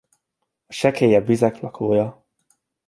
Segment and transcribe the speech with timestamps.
[0.69, 2.25] A sekélyebb vizek lakója.